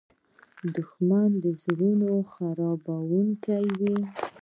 [0.75, 3.97] دښمن د زړونو خرابوونکی وي